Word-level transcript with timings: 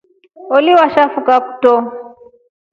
Oli 0.55 0.71
washafuka 0.79 1.33
kutro. 1.45 1.73